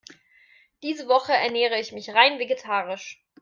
[0.81, 3.23] Diese Woche ernähre ich mich rein vegetarisch.